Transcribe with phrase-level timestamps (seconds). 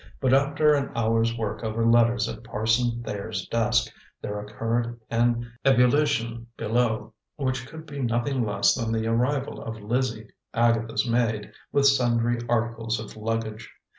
[0.19, 6.47] But after an hour's work over letters at Parson Thayer's desk, there occurred an ebullition
[6.57, 10.25] below which could be nothing less than the arrival of Lizzie,
[10.55, 13.69] Agatha's maid, with sundry articles of luggage.